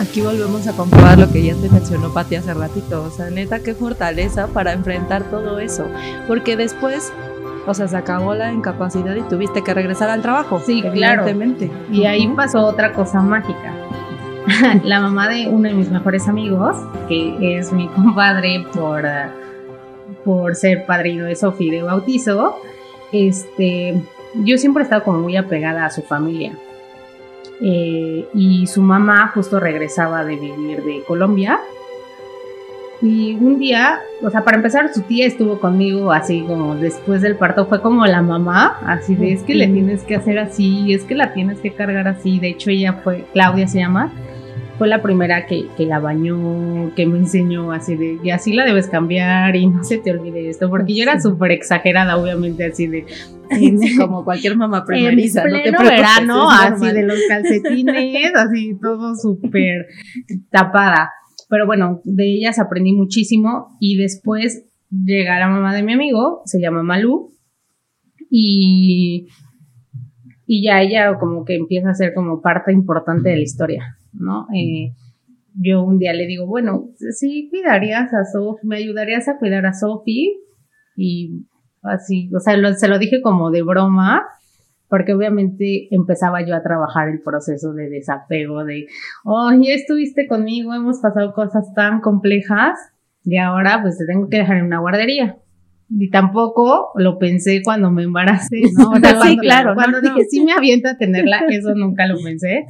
[0.00, 3.04] Aquí volvemos a comprobar lo que ya te mencionó Pati hace ratito.
[3.04, 5.86] O sea, neta, qué fortaleza para enfrentar todo eso.
[6.26, 7.12] Porque después,
[7.66, 10.58] o sea, se acabó la incapacidad y tuviste que regresar al trabajo.
[10.64, 11.26] Sí, claro.
[11.92, 13.74] Y ahí pasó otra cosa mágica.
[14.84, 19.04] la mamá de uno de mis mejores amigos, que es mi compadre por,
[20.24, 22.56] por ser padrino de Sofi de bautizo,
[23.12, 24.02] este,
[24.44, 26.54] yo siempre he estado como muy apegada a su familia.
[27.62, 31.60] Eh, y su mamá justo regresaba de vivir de Colombia.
[33.02, 37.36] Y un día, o sea, para empezar, su tía estuvo conmigo así como después del
[37.36, 41.04] parto, fue como la mamá, así de es que le tienes que hacer así, es
[41.04, 42.38] que la tienes que cargar así.
[42.38, 44.12] De hecho, ella fue, Claudia se llama,
[44.80, 48.64] fue la primera que, que, la bañó, que me enseñó así de, y así la
[48.64, 52.86] debes cambiar y no se te olvide esto, porque yo era súper exagerada, obviamente, así
[52.86, 53.04] de...
[53.98, 59.84] como cualquier mamá primeriza, no te verano, así de los calcetines, así todo súper
[60.50, 61.10] tapada.
[61.50, 66.58] Pero bueno, de ellas aprendí muchísimo y después llega la mamá de mi amigo, se
[66.58, 67.34] llama Malú,
[68.30, 69.26] y,
[70.46, 73.98] y ya ella como que empieza a ser como parte importante de la historia.
[74.12, 74.46] ¿No?
[74.54, 74.92] Eh,
[75.54, 79.72] yo un día le digo, bueno, sí cuidarías a Sofi, me ayudarías a cuidar a
[79.72, 80.40] Sofi
[80.96, 81.46] y
[81.82, 84.22] así, o sea, se lo dije como de broma,
[84.88, 88.86] porque obviamente empezaba yo a trabajar el proceso de desapego, de,
[89.24, 92.78] oh, ya estuviste conmigo, hemos pasado cosas tan complejas
[93.24, 95.36] y ahora pues te tengo que dejar en una guardería.
[95.92, 98.92] Y tampoco lo pensé cuando me embaracé, ¿no?
[99.24, 99.74] sí, claro.
[99.74, 102.66] Cuando dije, sí me aviento a tenerla, eso nunca lo pensé.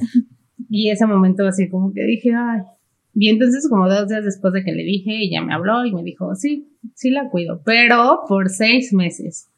[0.69, 2.61] Y ese momento así como que dije, ay.
[3.13, 6.03] Y entonces como dos días después de que le dije, ella me habló y me
[6.03, 9.49] dijo, sí, sí la cuido, pero por seis meses.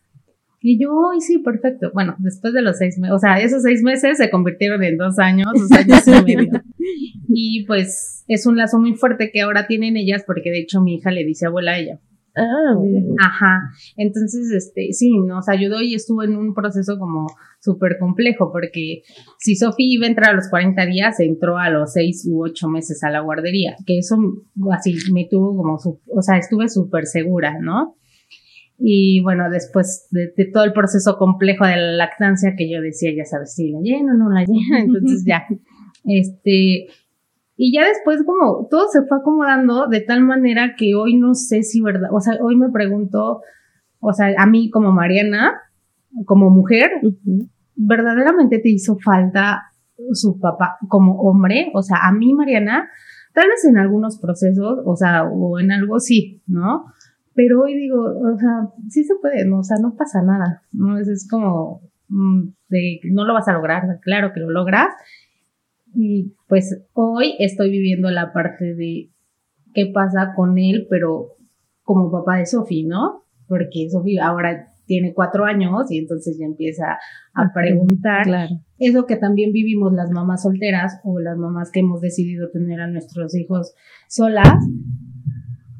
[0.65, 1.91] Y yo, ay, sí, perfecto.
[1.93, 5.19] Bueno, después de los seis meses, o sea, esos seis meses se convirtieron en dos
[5.19, 6.51] años, dos años y medio.
[7.35, 10.95] Y pues es un lazo muy fuerte que ahora tienen ellas porque de hecho mi
[10.95, 11.99] hija le dice abuela a ella.
[12.35, 12.75] Ah.
[13.19, 13.71] Ajá.
[13.95, 17.27] Entonces, este, sí, nos ayudó y estuvo en un proceso como
[17.59, 19.03] súper complejo, porque
[19.39, 22.67] si Sofía iba a entrar a los 40 días, entró a los 6 u 8
[22.69, 24.17] meses a la guardería, que eso
[24.71, 27.95] así me tuvo como, o sea, estuve súper segura, ¿no?
[28.79, 33.25] Y bueno, después de, todo el proceso complejo de la lactancia que yo decía, ya
[33.25, 35.45] sabes, si la lleno no la lleno, entonces ya,
[36.05, 36.87] este,
[37.55, 41.63] y ya después como todo se fue acomodando de tal manera que hoy no sé
[41.63, 43.41] si verdad, o sea, hoy me pregunto,
[43.99, 45.61] o sea, a mí como Mariana,
[46.25, 46.91] como mujer,
[47.75, 49.71] verdaderamente te hizo falta
[50.13, 52.89] su papá como hombre, o sea, a mí Mariana,
[53.33, 56.85] tal vez en algunos procesos, o sea, o en algo sí, ¿no?
[57.35, 59.59] Pero hoy digo, o sea, sí se puede, ¿no?
[59.59, 60.97] o sea, no pasa nada, ¿no?
[60.99, 64.93] Es, es como, mm, de, no lo vas a lograr, claro que lo logras,
[65.93, 69.11] y pues hoy estoy viviendo la parte de
[69.73, 71.35] qué pasa con él, pero
[71.83, 73.23] como papá de Sofi, ¿no?
[73.47, 76.97] Porque Sofi ahora tiene cuatro años y entonces ya empieza
[77.33, 78.23] a preguntar.
[78.23, 78.59] Claro.
[78.79, 82.87] Eso que también vivimos las mamás solteras o las mamás que hemos decidido tener a
[82.87, 83.73] nuestros hijos
[84.07, 84.53] solas,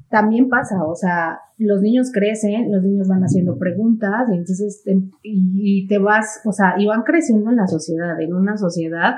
[0.10, 4.84] también pasa, o sea, los niños crecen, los niños van haciendo preguntas y entonces
[5.24, 9.16] y, y te vas, o sea, y van creciendo en la sociedad, en una sociedad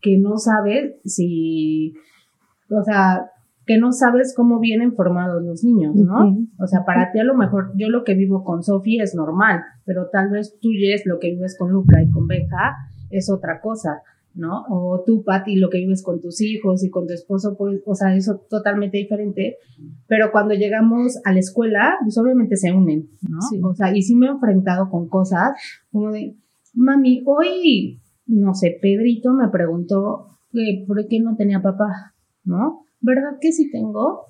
[0.00, 1.94] que no sabes si,
[2.70, 3.30] o sea,
[3.68, 6.38] que no sabes cómo vienen formados los niños, ¿no?
[6.58, 9.60] O sea, para ti a lo mejor yo lo que vivo con Sofía es normal,
[9.84, 12.76] pero tal vez tú, Jess, lo que vives con Luca y con Benja
[13.10, 14.00] es otra cosa,
[14.34, 14.64] ¿no?
[14.70, 17.94] O tú, Patti, lo que vives con tus hijos y con tu esposo, pues, o
[17.94, 19.58] sea, eso totalmente diferente.
[20.06, 23.68] Pero cuando llegamos a la escuela, pues obviamente se unen, ¿no?
[23.68, 25.50] O sea, y sí me he enfrentado con cosas
[25.92, 26.36] como de,
[26.72, 32.14] mami, hoy no sé, Pedrito me preguntó que por qué no tenía papá,
[32.44, 32.84] ¿no?
[33.00, 34.26] ¿Verdad que sí tengo?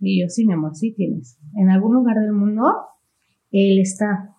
[0.00, 1.38] Y yo, sí, mi amor, sí tienes.
[1.56, 2.62] En algún lugar del mundo,
[3.50, 4.36] él está,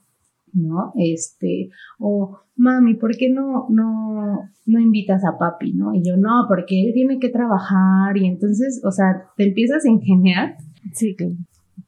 [0.54, 0.94] ¿no?
[0.96, 5.94] Este, o, mami, ¿por qué no, no, no invitas a papi, no?
[5.94, 9.90] Y yo, no, porque él tiene que trabajar y entonces, o sea, te empiezas a
[9.90, 10.56] ingeniar.
[10.94, 11.34] Sí, claro.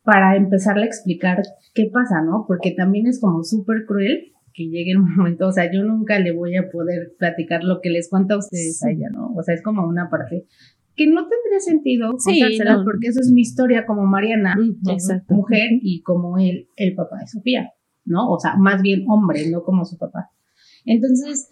[0.04, 1.44] Para empezarle a explicar
[1.76, 2.46] qué pasa, ¿no?
[2.48, 6.32] Porque también es como súper cruel que llegue el momento, o sea, yo nunca le
[6.32, 9.34] voy a poder platicar lo que les cuento a ustedes a ella, ¿no?
[9.36, 10.46] O sea, es como una parte
[10.96, 12.84] que no tendría sentido Sí, contárselas no.
[12.84, 14.56] porque eso es mi historia como Mariana,
[14.90, 15.34] exacto.
[15.34, 17.72] mujer, y como él, el papá de Sofía,
[18.06, 18.30] ¿no?
[18.30, 20.30] O sea, más bien hombre, no como su papá.
[20.86, 21.50] Entonces,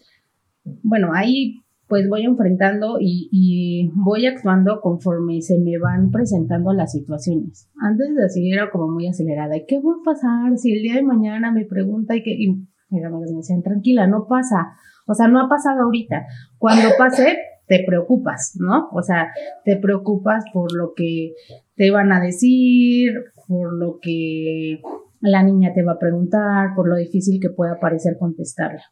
[0.84, 6.92] bueno, ahí pues voy enfrentando y, y voy actuando conforme se me van presentando las
[6.92, 7.68] situaciones.
[7.82, 9.58] Antes de así era como muy acelerada.
[9.58, 12.32] ¿Y qué va a pasar si el día de mañana me pregunta y que...
[12.32, 14.74] Y mis amigas me decían, tranquila, no pasa.
[15.08, 16.26] O sea, no ha pasado ahorita.
[16.58, 17.38] Cuando pase,
[17.68, 18.90] te preocupas, ¿no?
[18.92, 19.32] O sea,
[19.64, 21.34] te preocupas por lo que
[21.76, 23.14] te van a decir,
[23.48, 24.82] por lo que
[25.22, 28.84] la niña te va a preguntar, por lo difícil que pueda parecer contestarla.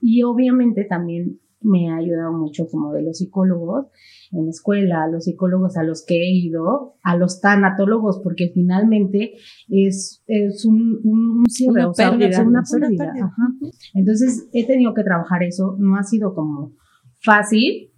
[0.00, 3.86] Y obviamente también me ha ayudado mucho como de los psicólogos
[4.32, 8.50] en la escuela, a los psicólogos a los que he ido, a los tanatólogos, porque
[8.54, 9.34] finalmente
[9.68, 13.12] es, es un, un, cierre, Una o sea, una- pérdida, una pérdida.
[13.24, 13.48] ajá.
[13.94, 16.72] Entonces he tenido que trabajar eso, no ha sido como
[17.20, 17.90] fácil,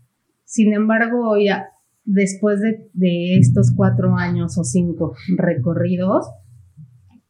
[0.44, 1.66] sin embargo, ya
[2.04, 6.26] después de, de estos cuatro años o cinco recorridos,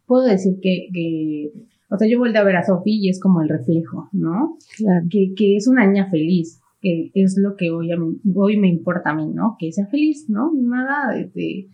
[0.06, 1.52] puedo decir que, que
[1.90, 4.56] o sea, yo volví a ver a Sofi y es como el reflejo, ¿no?
[4.76, 5.06] Claro.
[5.10, 8.68] que, que es una niña feliz, que es lo que hoy, a mí- hoy me
[8.68, 9.56] importa a mí, ¿no?
[9.58, 10.50] Que sea feliz, ¿no?
[10.54, 11.68] Nada de, de,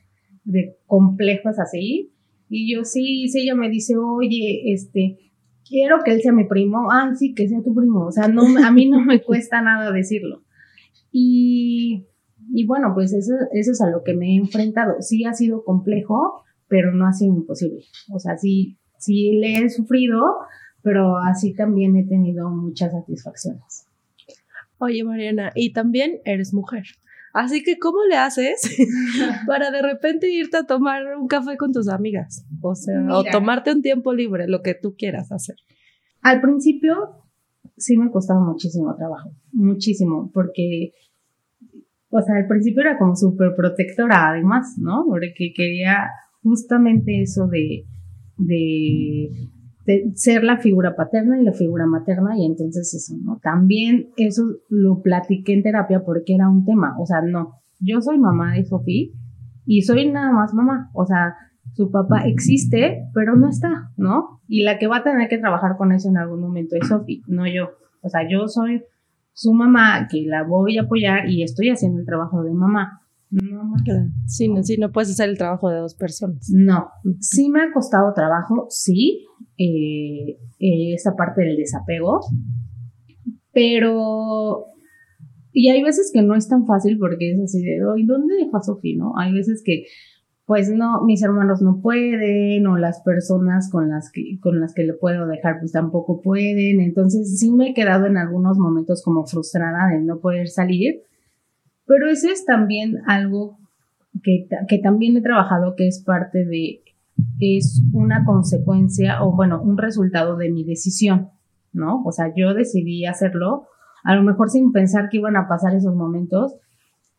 [0.45, 2.11] de complejos así.
[2.49, 5.19] Y yo sí, si ella me dice, oye, este,
[5.69, 8.43] quiero que él sea mi primo, ah, sí, que sea tu primo, o sea, no,
[8.65, 10.43] a mí no me cuesta nada decirlo.
[11.13, 12.07] Y,
[12.53, 14.95] y bueno, pues eso, eso es a lo que me he enfrentado.
[15.01, 17.83] Sí ha sido complejo, pero no ha sido imposible.
[18.13, 20.23] O sea, sí, sí le he sufrido,
[20.83, 23.87] pero así también he tenido muchas satisfacciones.
[24.79, 26.85] Oye, Mariana, y también eres mujer.
[27.33, 28.63] Así que, ¿cómo le haces
[29.47, 32.45] para de repente irte a tomar un café con tus amigas?
[32.61, 35.57] O sea, o tomarte un tiempo libre, lo que tú quieras hacer.
[36.23, 37.21] Al principio
[37.77, 40.93] sí me costaba muchísimo trabajo, muchísimo, porque,
[42.11, 45.05] o sea, al principio era como súper protectora además, ¿no?
[45.09, 46.09] Porque quería
[46.43, 47.85] justamente eso de,
[48.47, 49.31] de,
[50.15, 53.41] ser la figura paterna y la figura materna y entonces eso, ¿no?
[53.43, 58.19] También eso lo platiqué en terapia porque era un tema, o sea, no, yo soy
[58.19, 59.09] mamá de Sofía
[59.67, 61.35] y soy nada más mamá, o sea,
[61.73, 64.41] su papá existe, pero no está, ¿no?
[64.49, 67.23] Y la que va a tener que trabajar con eso en algún momento es Sofi,
[67.27, 67.71] no yo.
[68.03, 68.83] O sea, yo soy
[69.33, 73.01] su mamá, que la voy a apoyar y estoy haciendo el trabajo de mamá.
[73.31, 73.83] No más.
[74.27, 76.51] Sí, no, sí, no puedes hacer el trabajo de dos personas.
[76.53, 76.89] No,
[77.21, 79.25] sí me ha costado trabajo, sí,
[79.57, 82.21] eh, eh, esa parte del desapego,
[83.53, 84.67] pero...
[85.53, 88.57] Y hay veces que no es tan fácil porque es así de, "Ay, ¿dónde dejo
[88.57, 89.13] a Sofía, no?
[89.19, 89.85] Hay veces que,
[90.47, 94.85] pues no, mis hermanos no pueden o las personas con las que, con las que
[94.85, 96.81] le puedo dejar pues tampoco pueden.
[96.81, 101.03] Entonces sí me he quedado en algunos momentos como frustrada de no poder salir,
[101.91, 103.59] pero eso es también algo
[104.23, 106.85] que, que también he trabajado que es parte de,
[107.41, 111.31] es una consecuencia o bueno, un resultado de mi decisión,
[111.73, 112.05] ¿no?
[112.05, 113.67] O sea, yo decidí hacerlo,
[114.05, 116.55] a lo mejor sin pensar que iban a pasar esos momentos,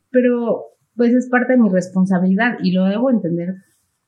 [0.10, 3.56] pero pues es parte de mi responsabilidad y lo debo entender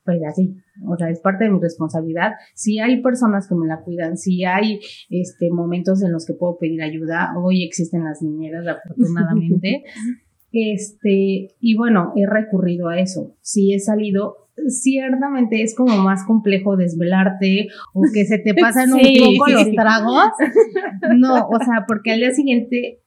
[0.05, 0.55] pues así,
[0.87, 2.31] o sea, es parte de mi responsabilidad.
[2.55, 6.57] Si hay personas que me la cuidan, si hay este momentos en los que puedo
[6.57, 9.83] pedir ayuda, hoy existen las niñeras afortunadamente.
[10.53, 13.35] Este, y bueno, he recurrido a eso.
[13.41, 19.19] Si he salido, ciertamente es como más complejo desvelarte o que se te pasan Sí.
[19.19, 20.25] un poco los tragos.
[21.17, 22.99] No, o sea, porque al día siguiente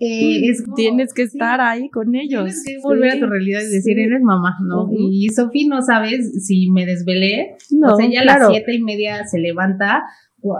[0.00, 2.44] eh, es como- Tienes que sí, estar ahí con ellos.
[2.44, 4.00] Tienes que volver a tu realidad y decir, Sí.
[4.02, 4.88] eres mamá, ¿no?
[4.90, 7.54] Y Sofi no sabes si me desvelé.
[7.70, 10.04] No, o sea, ella a las siete y media se levanta,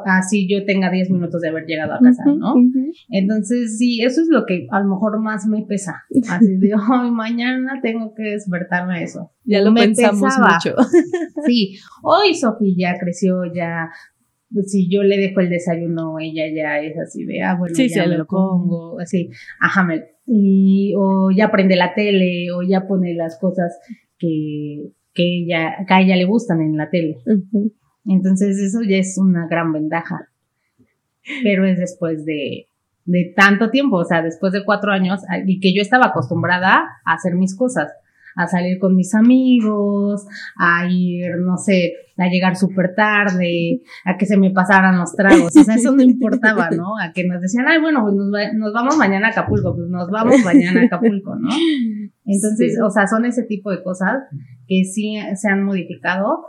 [0.07, 2.55] así yo tenga diez minutos de haber llegado a casa, ¿no?
[3.11, 6.03] Entonces, sí, eso es lo que a lo mejor más me pesa.
[6.29, 9.31] Así de, hoy mañana tengo que despertarme eso.
[9.45, 10.55] Ya lo Me pensamos pesaba.
[10.55, 10.77] mucho.
[11.47, 13.91] Sí, hoy Sofi ya creció, ya,
[14.53, 17.89] pues, si yo le dejo el desayuno, ella ya es así de, ah, bueno, Sí,
[17.89, 19.29] ya me lo pongo, así,
[19.61, 23.79] ajá, me- y, o ya prende la tele, o ya pone las cosas
[24.19, 27.19] que, que ella, que a ella le gustan en la tele.
[27.27, 27.73] Ujú.
[28.07, 30.29] Entonces, eso ya es una gran ventaja.
[31.43, 32.69] Pero es después de,
[33.07, 36.85] de tanto tiempo, o sea, después de cuatro años, a- y que yo estaba acostumbrada
[37.05, 37.91] a hacer mis cosas,
[38.37, 40.27] a salir con mis amigos,
[40.59, 45.57] a ir, no sé, a llegar súper tarde, a que se me pasaran los tragos,
[45.57, 46.99] o sea, eso no importaba, ¿no?
[46.99, 49.89] A que nos decían, ay, bueno, pues nos, va- nos vamos mañana a Acapulco, pues
[49.89, 51.49] nos vamos mañana a Acapulco, ¿no?
[52.27, 52.81] Entonces, Sí.
[52.85, 54.25] o sea, son ese tipo de cosas
[54.67, 56.45] que sí se han modificado,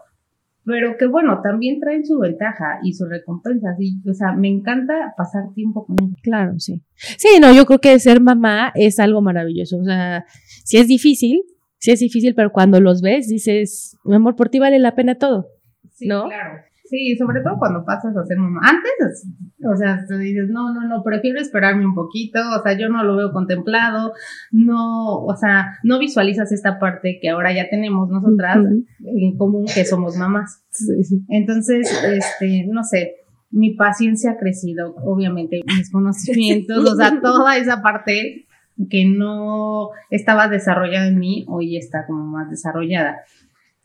[0.66, 5.14] pero que bueno, también traen su ventaja y su recompensa, y, o sea, me encanta
[5.18, 6.18] pasar tiempo con ellos.
[6.24, 6.82] Claro, sí.
[6.96, 10.26] Sí, no, yo creo que ser mamá es algo maravilloso, o sea,
[10.64, 11.44] si es difícil,
[11.78, 15.16] sí es difícil, pero cuando los ves dices, mi amor, por ti vale la pena
[15.16, 15.48] todo,
[15.94, 16.26] Sí, ¿no?
[16.26, 16.62] claro.
[16.88, 18.62] Sí, sobre todo cuando pasas a ser mamá.
[18.64, 19.28] Antes,
[19.64, 23.04] o sea, tú dices, no, no, no, prefiero esperarme un poquito, o sea, yo no
[23.04, 24.14] lo veo contemplado,
[24.52, 28.58] no, o sea, no visualizas esta parte que ahora ya tenemos nosotras
[29.04, 30.64] en común que somos mamás.
[30.70, 31.24] Sí.
[31.30, 33.16] Entonces, este, no sé,
[33.50, 38.46] mi paciencia ha crecido, obviamente, mis conocimientos, o sea, toda esa parte
[38.90, 43.22] que no estaba desarrollada en mí, hoy está como más desarrollada.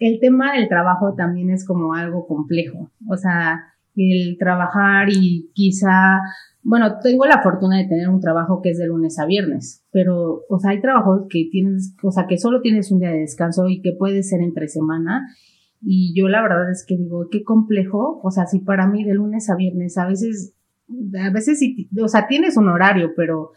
[0.01, 6.19] El tema del trabajo también es como algo complejo, o sea, el trabajar y quizá,
[6.63, 10.41] bueno, tengo la fortuna de tener un trabajo que es de lunes a viernes, pero,
[10.49, 13.69] o sea, hay trabajos que tienes, o sea, que solo tienes un día de descanso
[13.69, 15.29] y que puede ser entre semana
[15.83, 19.15] y yo la verdad es que digo, qué complejo, o sea, si para mí de
[19.15, 20.55] lunes a viernes, a veces,
[21.19, 23.53] a veces sí, o sea, tienes un horario, pero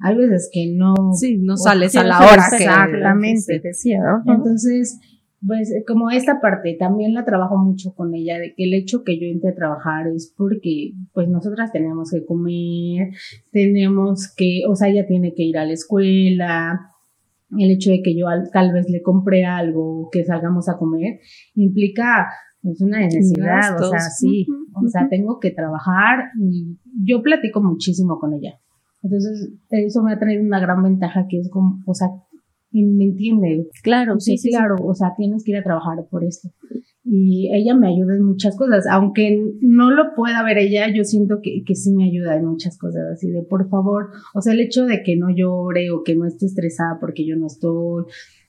[0.00, 0.94] hay veces que no.
[1.14, 3.40] Sí, no sales a la hora que Exactamente.
[3.40, 4.32] se decía, ¿no?
[4.32, 4.98] Entonces,
[5.46, 9.18] pues como esta parte también la trabajo mucho con ella, de que el hecho que
[9.18, 13.10] yo entre a trabajar es porque pues nosotras tenemos que comer,
[13.52, 16.90] tenemos que, o sea, ella tiene que ir a la escuela,
[17.56, 21.20] el hecho de que yo al- tal vez le compre algo, que salgamos a comer,
[21.54, 22.26] implica
[22.62, 28.18] pues una necesidad, o sea, sí, o sea, tengo que trabajar y yo platico muchísimo
[28.18, 28.58] con ella.
[29.02, 32.08] Entonces, eso me ha traído una gran ventaja que es como, o sea,
[32.72, 34.50] me entiende, Claro, sí, sí, sí.
[34.50, 36.48] claro, o sea, tienes que ir a trabajar por esto.
[37.04, 41.38] Y ella me ayuda en muchas cosas, aunque no lo pueda ver ella, yo siento
[41.40, 44.60] que, que sí me ayuda en muchas cosas, así de por favor, o sea, el
[44.60, 48.04] hecho de que no llore o que no esté estresada porque yo no estoy,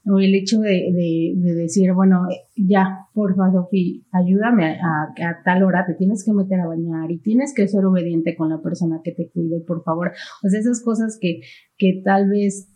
[0.10, 2.22] o el hecho de, de, de decir, bueno,
[2.56, 7.12] ya, porfa, Sofi, ayúdame a, a- a tal hora, te tienes que meter a bañar
[7.12, 10.14] y tienes que ser obediente con la persona que te cuide, por favor.
[10.44, 11.42] O sea, esas cosas que,
[11.78, 12.70] que tal vez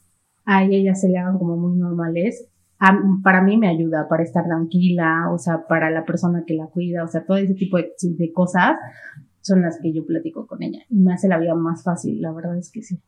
[0.45, 2.47] a ella ya se le hagan como muy normales,
[2.79, 6.67] a- para mí me ayuda para estar tranquila, o sea, para la persona que la
[6.67, 8.75] cuida, o sea, todo ese tipo de, de cosas
[9.41, 12.31] son las que yo platico con ella y me hace la vida más fácil, la
[12.31, 12.99] verdad es que sí.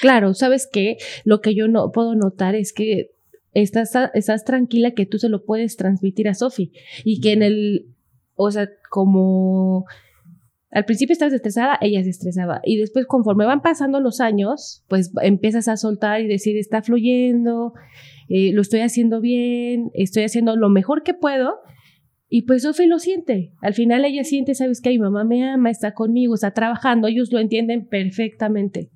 [0.00, 3.10] Claro, sabes que lo que yo no puedo notar es que
[3.54, 6.72] estás, estás tranquila que tú se lo puedes transmitir a Sofi
[7.04, 7.86] y que en el,
[8.36, 9.86] o sea, como
[10.72, 15.12] al principio estabas estresada, ella se estresaba y después conforme van pasando los años, pues
[15.20, 17.74] empiezas a soltar y decir, está fluyendo,
[18.30, 21.56] eh, lo estoy haciendo bien, estoy haciendo lo mejor que puedo.
[22.30, 23.52] Y pues Sofi lo siente.
[23.60, 27.30] Al final ella siente, sabes que mi mamá me ama, está conmigo, está trabajando, ellos
[27.30, 28.90] lo entienden perfectamente.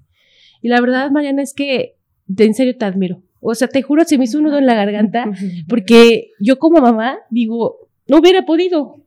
[0.63, 3.23] Y la verdad, Mariana, es que de en serio te admiro.
[3.41, 5.31] O sea, te juro, se me hizo un nudo en la garganta,
[5.69, 9.03] porque yo como mamá digo, no hubiera podido.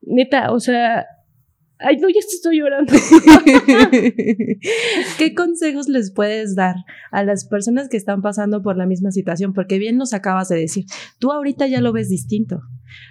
[0.00, 1.04] Neta, o sea,
[1.80, 2.92] ay, no, ya estoy llorando.
[5.18, 6.76] ¿Qué consejos les puedes dar
[7.10, 9.52] a las personas que están pasando por la misma situación?
[9.52, 10.84] Porque bien nos acabas de decir,
[11.18, 12.60] tú ahorita ya lo ves distinto,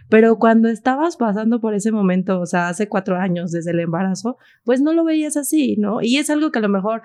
[0.09, 4.37] pero cuando estabas pasando por ese momento, o sea, hace cuatro años desde el embarazo,
[4.63, 6.01] pues no lo veías así, ¿no?
[6.01, 7.01] Y es algo que a lo mejor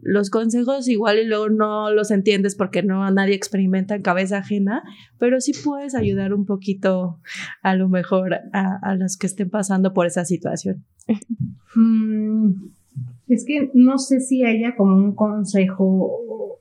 [0.00, 4.82] los consejos igual y luego no los entiendes porque no nadie experimenta en cabeza ajena,
[5.18, 7.20] pero sí puedes ayudar un poquito
[7.62, 10.84] a lo mejor a, a los que estén pasando por esa situación.
[11.74, 12.52] Mm,
[13.28, 16.58] es que no sé si haya como un consejo,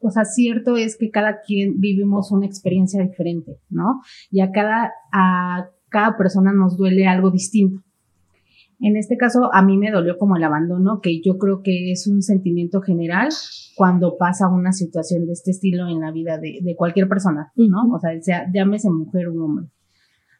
[0.00, 4.00] o sea, cierto es que cada quien vivimos una experiencia diferente, ¿no?
[4.30, 7.82] Y a cada, a cada persona nos duele algo distinto.
[8.82, 12.06] En este caso, a mí me dolió como el abandono, que yo creo que es
[12.06, 13.28] un sentimiento general
[13.76, 17.90] cuando pasa una situación de este estilo en la vida de, de cualquier persona, ¿no?
[17.92, 19.66] O sea, sea, llámese mujer o hombre.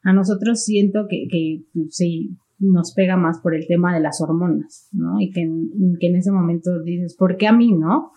[0.03, 4.21] A nosotros siento que, que pues, sí, nos pega más por el tema de las
[4.21, 5.19] hormonas, ¿no?
[5.19, 8.11] Y que en, ese momento dices, ¿por qué a mí, no?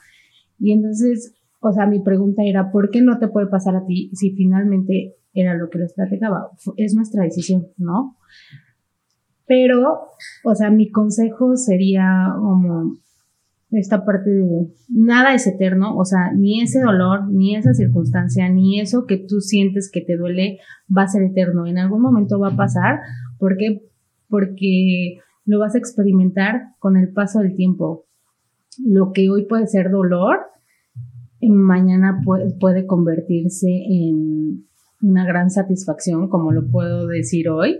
[0.58, 4.10] Y entonces, o sea, mi pregunta era, ¿por qué no te puede pasar a ti
[4.14, 6.50] si finalmente era lo que les platicaba?
[6.76, 8.16] Es nuestra decisión, ¿no?
[9.46, 10.08] Pero,
[10.44, 12.96] o sea, mi consejo sería como
[13.70, 18.80] esta parte de nada es eterno, o sea, ni ese dolor, ni esa circunstancia, ni
[18.80, 20.58] eso que tú sientes que te duele
[20.96, 21.66] va a ser eterno.
[21.66, 23.00] En algún momento va a pasar.
[23.38, 23.82] ¿Por qué?
[24.34, 28.06] Porque lo vas a experimentar con el paso del tiempo.
[28.84, 30.38] Lo que hoy puede ser dolor,
[31.40, 32.20] mañana
[32.58, 34.66] puede, convertirse en
[35.00, 37.78] una gran satisfacción, como lo puedo decir hoy.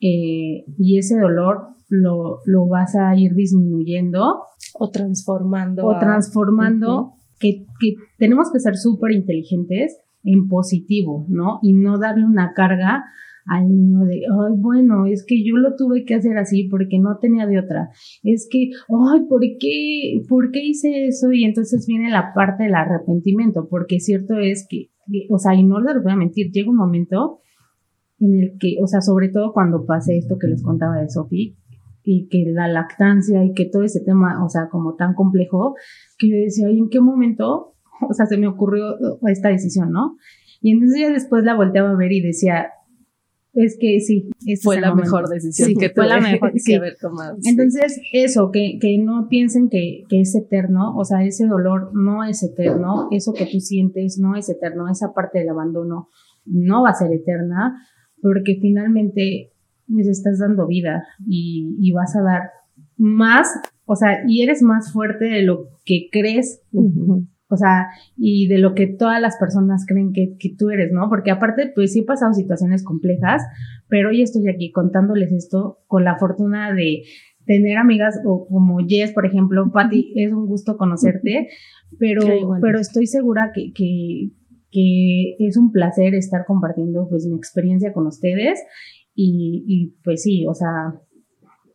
[0.00, 4.44] Eh, y ese dolor lo, lo vas a ir disminuyendo
[4.78, 5.84] O transformando.
[5.84, 11.58] o transformando, que, que tenemos que ser súper inteligentes en positivo, ¿no?
[11.60, 13.04] Y no darle una carga
[13.46, 17.18] al niño de, ay, bueno, es que yo lo tuve que hacer así porque no
[17.18, 17.90] tenía de otra.
[18.22, 21.32] Es que, ay, ¿por qué, ¿por qué hice eso?
[21.32, 24.90] Y entonces viene la parte del arrepentimiento, porque cierto es que,
[25.30, 27.40] o sea, y no les voy a mentir, llega un momento
[28.20, 31.56] en el que, o sea, sobre todo cuando pase esto que les contaba de Sophie,
[32.04, 35.74] y que la lactancia y que todo ese tema, o sea, como tan complejo,
[36.18, 37.74] que yo decía, ¿y en qué momento,
[38.08, 38.96] o sea, se me ocurrió
[39.28, 40.16] esta decisión, ¿no?
[40.60, 42.70] Y entonces ya después la volteaba a ver y decía,
[43.54, 44.30] es que sí,
[44.62, 47.36] fue la mejor decisión que fue la mejor que haber tomado.
[47.44, 52.24] Entonces, eso, que, que no piensen que, que es eterno, o sea, ese dolor no
[52.24, 56.08] es eterno, eso que tú sientes no es eterno, esa parte del abandono
[56.46, 57.76] no va a ser eterna,
[58.22, 59.52] porque finalmente
[59.86, 62.42] les estás dando vida y, y vas a dar
[62.96, 63.48] más,
[63.84, 66.62] o sea, y eres más fuerte de lo que crees
[67.52, 71.10] o sea, y de lo que todas las personas creen que, que, tú eres, ¿no?
[71.10, 73.42] Porque aparte, pues sí he pasado situaciones complejas,
[73.88, 77.02] pero hoy estoy aquí contándoles esto con la fortuna de
[77.44, 81.48] tener amigas o como Jess, por ejemplo, Patti, es un gusto conocerte,
[81.98, 82.22] pero,
[82.62, 84.30] pero estoy segura que, que,
[84.70, 88.58] que es un placer estar compartiendo pues mi experiencia con ustedes
[89.14, 90.94] y, y pues sí, o sea,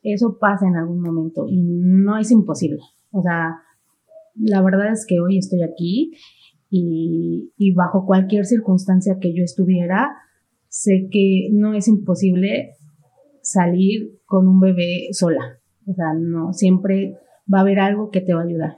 [0.02, 2.80] eso pasa en algún momento y no es imposible,
[3.12, 3.58] o sea,
[4.40, 6.12] la verdad es que hoy estoy aquí
[6.70, 10.10] y, bajo cualquier circunstancia que yo estuviera,
[10.68, 12.74] sé que no es imposible
[13.42, 15.60] salir con un bebé sola.
[15.86, 17.16] O sea, no, siempre
[17.52, 18.78] va a haber algo que te va a ayudar.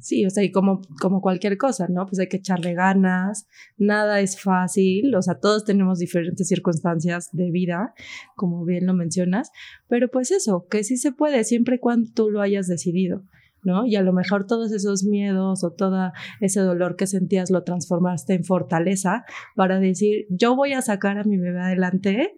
[0.00, 2.06] Sí, o sea, y como, como cualquier cosa, ¿no?
[2.06, 7.50] Pues hay que echarle ganas, nada es fácil, o sea, todos tenemos diferentes circunstancias de
[7.50, 7.92] vida,
[8.36, 9.50] como bien lo mencionas,
[9.88, 13.24] pero pues eso, que sí se puede, siempre y cuando tú lo hayas decidido.
[13.62, 13.86] ¿No?
[13.86, 18.34] Y a lo mejor todos esos miedos o todo ese dolor que sentías lo transformaste
[18.34, 22.34] en fortaleza para decir, yo voy a sacar a mi bebé adelante,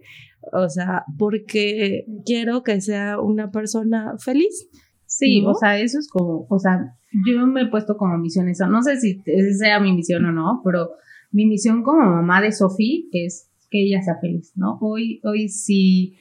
[0.52, 4.68] o sea, porque quiero que sea una persona feliz.
[5.06, 6.96] Sí, o sea, eso es como, o sea,
[7.26, 9.22] yo me he puesto como misión eso, no sé si
[9.58, 10.90] sea mi misión o no, pero
[11.30, 14.78] mi misión como mamá de Sofía es que ella sea feliz, ¿no?
[14.80, 16.16] Hoy, hoy sí,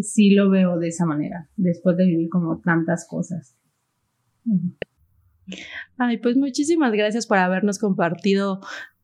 [0.00, 3.56] sí lo veo de esa manera, después de vivir como tantas cosas.
[5.96, 8.60] Ay, pues muchísimas gracias por habernos compartido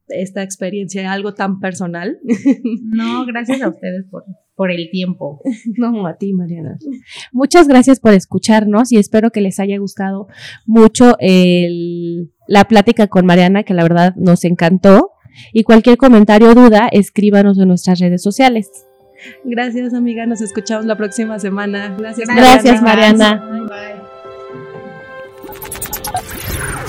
[0.08, 2.18] esta experiencia, algo tan personal.
[2.82, 5.40] No, gracias a ustedes por, por el tiempo.
[5.76, 6.78] No, a ti, Mariana.
[7.32, 10.28] Muchas gracias por escucharnos y espero que les haya gustado
[10.66, 15.10] mucho el, la plática con Mariana, que la verdad nos encantó.
[15.52, 18.70] Y cualquier comentario o duda, escríbanos en nuestras redes sociales.
[19.42, 20.26] Gracias, amiga.
[20.26, 21.96] Nos escuchamos la próxima semana.
[21.98, 23.66] Gracias, Gracias, Mariana.
[23.68, 24.03] Bye.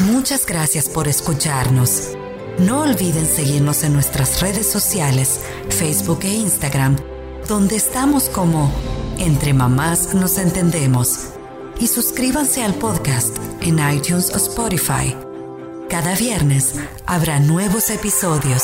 [0.06, 2.12] Muchas gracias por escucharnos.
[2.60, 5.40] No olviden seguirnos en nuestras redes sociales,
[5.70, 6.96] Facebook e Instagram,
[7.48, 8.72] donde estamos como
[9.18, 11.30] Entre Mamás Nos Entendemos.
[11.80, 15.16] Y suscríbanse al podcast en iTunes o Spotify.
[15.90, 16.76] Cada viernes
[17.08, 18.64] habrá nuevos episodios.